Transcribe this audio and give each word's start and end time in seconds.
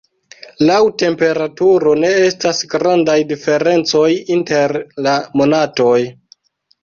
Laŭ 0.67 0.77
temperaturo 1.01 1.91
ne 2.03 2.09
estas 2.29 2.61
grandaj 2.71 3.17
diferencoj 3.33 4.07
inter 4.37 4.75
la 5.09 5.13
monatoj. 5.43 6.01